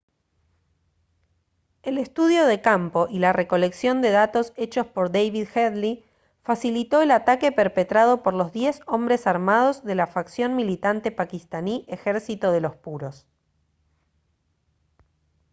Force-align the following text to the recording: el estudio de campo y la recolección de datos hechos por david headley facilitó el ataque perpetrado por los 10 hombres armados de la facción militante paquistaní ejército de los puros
el 1.83 1.99
estudio 1.99 2.47
de 2.47 2.59
campo 2.59 3.07
y 3.07 3.19
la 3.19 3.33
recolección 3.33 4.01
de 4.01 4.09
datos 4.09 4.51
hechos 4.55 4.87
por 4.87 5.11
david 5.11 5.47
headley 5.53 6.03
facilitó 6.41 7.03
el 7.03 7.11
ataque 7.11 7.51
perpetrado 7.51 8.23
por 8.23 8.33
los 8.33 8.51
10 8.51 8.79
hombres 8.87 9.27
armados 9.27 9.83
de 9.83 9.93
la 9.93 10.07
facción 10.07 10.55
militante 10.55 11.11
paquistaní 11.11 11.85
ejército 11.87 12.51
de 12.51 12.61
los 12.61 12.75
puros 12.75 13.27